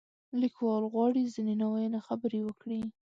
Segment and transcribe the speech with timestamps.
[0.41, 2.81] لیکوال غواړي ځینې نا ویلې خبرې وکړي.